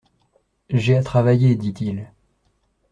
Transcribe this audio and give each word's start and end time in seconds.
J'ai 0.71 0.97
à 0.97 1.03
travailler, 1.03 1.55
dit-il. 1.55 2.11